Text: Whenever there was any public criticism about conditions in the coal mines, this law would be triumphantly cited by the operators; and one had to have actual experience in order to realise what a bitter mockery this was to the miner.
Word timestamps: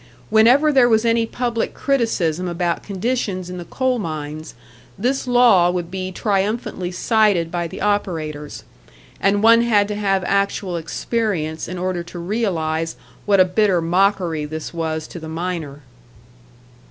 Whenever 0.31 0.71
there 0.73 0.89
was 0.89 1.05
any 1.05 1.27
public 1.27 1.75
criticism 1.75 2.47
about 2.47 2.81
conditions 2.81 3.51
in 3.51 3.59
the 3.59 3.65
coal 3.65 3.99
mines, 3.99 4.55
this 4.97 5.27
law 5.27 5.69
would 5.69 5.91
be 5.91 6.11
triumphantly 6.11 6.89
cited 6.91 7.51
by 7.51 7.67
the 7.67 7.79
operators; 7.81 8.63
and 9.19 9.43
one 9.43 9.61
had 9.61 9.87
to 9.87 9.93
have 9.95 10.23
actual 10.25 10.75
experience 10.75 11.67
in 11.67 11.77
order 11.77 12.01
to 12.01 12.17
realise 12.17 12.95
what 13.27 13.39
a 13.39 13.45
bitter 13.45 13.79
mockery 13.79 14.43
this 14.43 14.73
was 14.73 15.07
to 15.07 15.19
the 15.19 15.29
miner. 15.29 15.83